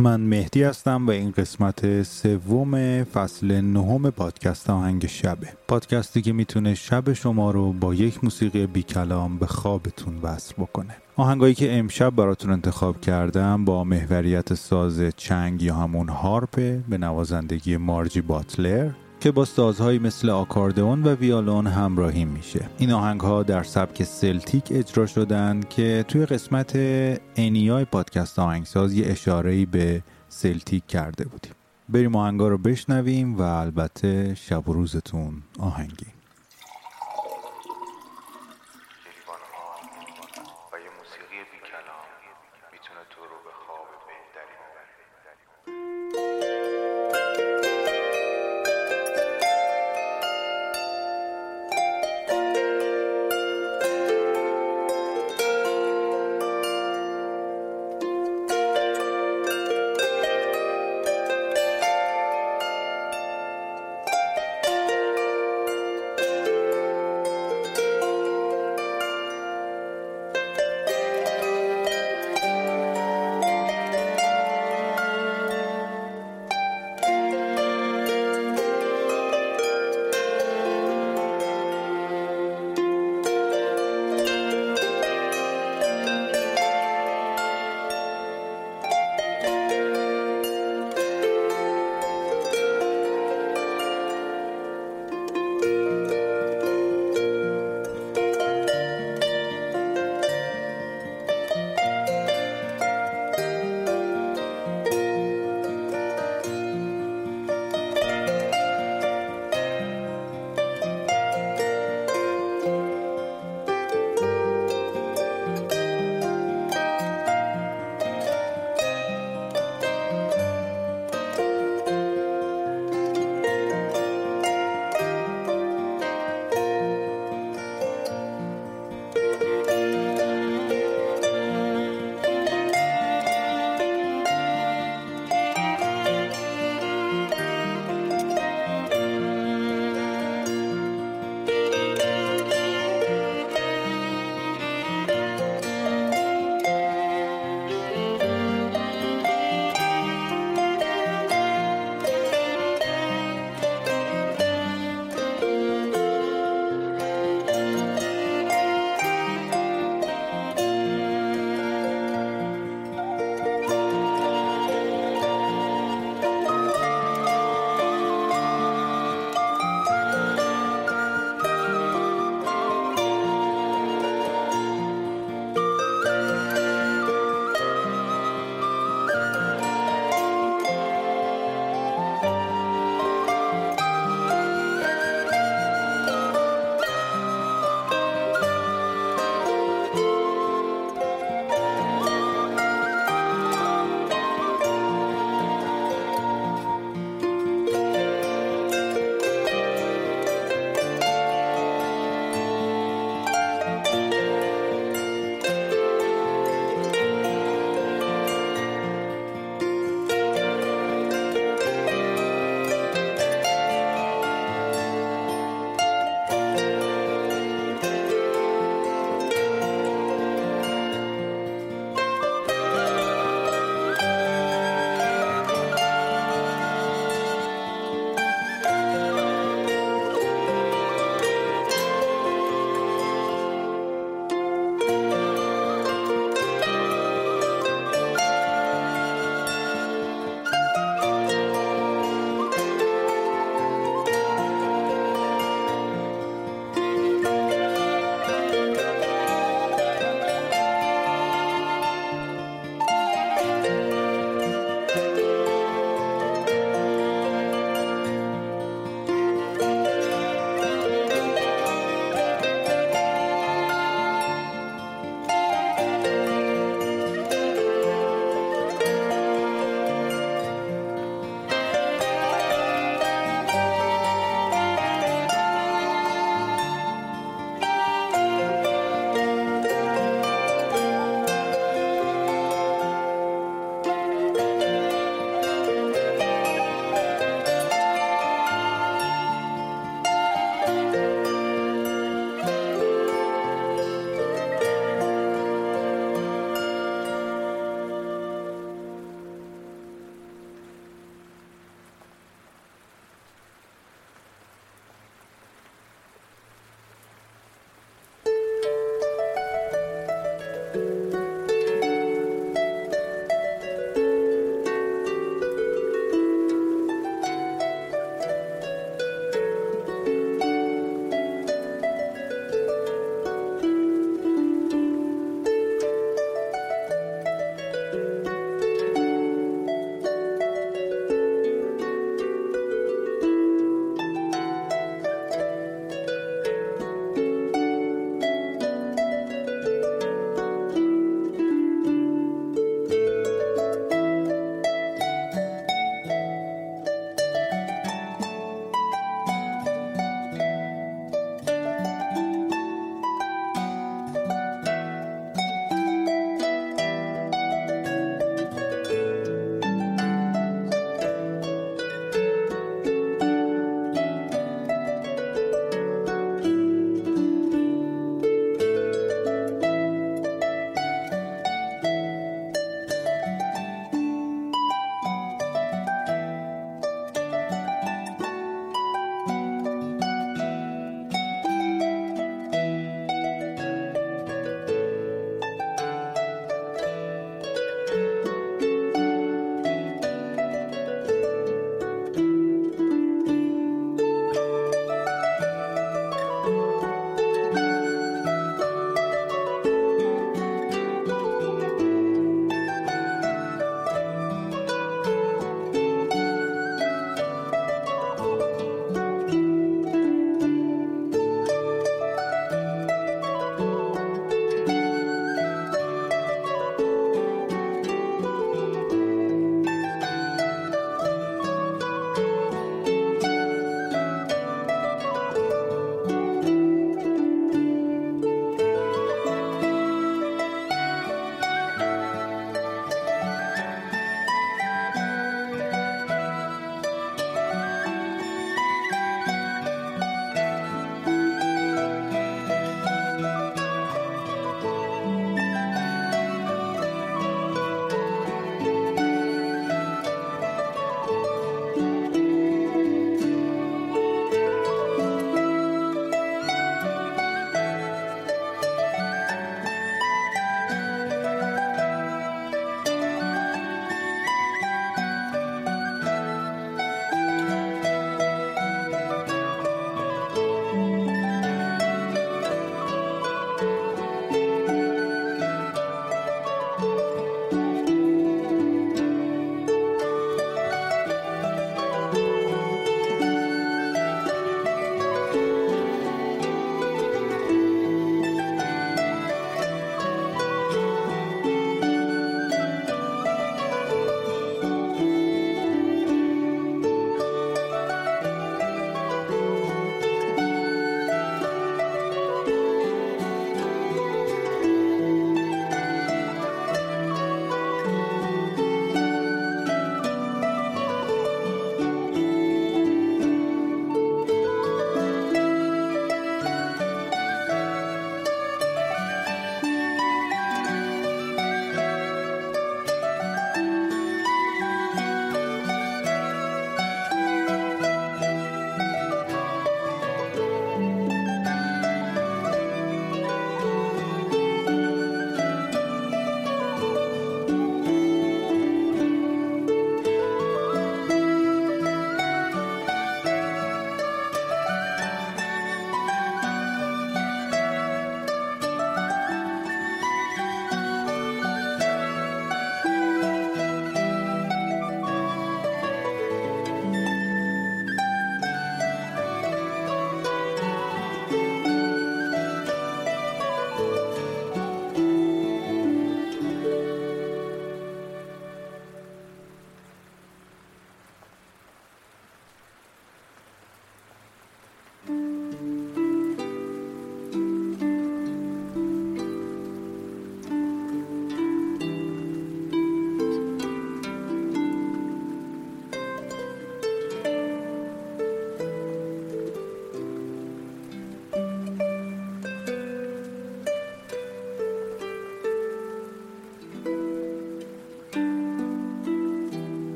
من 0.00 0.20
مهدی 0.20 0.62
هستم 0.62 1.06
و 1.06 1.10
این 1.10 1.30
قسمت 1.30 2.02
سوم 2.02 3.04
فصل 3.04 3.60
نهم 3.60 4.10
پادکست 4.10 4.70
آهنگ 4.70 5.06
شبه. 5.06 5.48
پادکستی 5.68 6.22
که 6.22 6.32
می‌تونه 6.32 6.74
شب 6.74 7.12
شما 7.12 7.50
رو 7.50 7.72
با 7.72 7.94
یک 7.94 8.24
موسیقی 8.24 8.66
بی 8.66 8.82
کلام 8.82 9.38
به 9.38 9.46
خوابتون 9.46 10.18
وصل 10.22 10.54
بکنه. 10.58 10.96
آهنگایی 11.16 11.54
که 11.54 11.78
امشب 11.78 12.10
براتون 12.10 12.50
انتخاب 12.50 13.00
کردم 13.00 13.64
با 13.64 13.84
محوریت 13.84 14.54
ساز 14.54 15.02
چنگ 15.16 15.62
یا 15.62 15.74
همون 15.74 16.08
هارپه 16.08 16.84
به 16.88 16.98
نوازندگی 16.98 17.76
مارجی 17.76 18.20
باتلر 18.20 18.90
که 19.20 19.30
با 19.30 19.44
سازهایی 19.44 19.98
مثل 19.98 20.30
آکاردئون 20.30 21.02
و 21.02 21.14
ویالون 21.14 21.66
همراهی 21.66 22.24
میشه. 22.24 22.70
این 22.78 22.92
آهنگ 22.92 23.20
ها 23.20 23.42
در 23.42 23.62
سبک 23.62 24.02
سلتیک 24.02 24.64
اجرا 24.70 25.06
شدن 25.06 25.60
که 25.70 26.04
توی 26.08 26.26
قسمت 26.26 26.72
انیای 27.36 27.84
پادکست 27.84 28.38
آهنگساز 28.38 28.94
یه 28.94 29.10
اشارهی 29.10 29.66
به 29.66 30.02
سلتیک 30.28 30.86
کرده 30.86 31.24
بودیم. 31.24 31.52
بریم 31.88 32.16
آهنگا 32.16 32.48
رو 32.48 32.58
بشنویم 32.58 33.38
و 33.38 33.42
البته 33.42 34.34
شب 34.34 34.68
و 34.68 34.72
روزتون 34.72 35.42
آهنگی. 35.58 36.06
موسیقی 40.98 41.40
بی 41.50 41.58
کلام 41.70 42.06
می‌تونه 42.72 43.02
تو 43.10 43.20
رو 43.20 43.36
به 43.44 43.50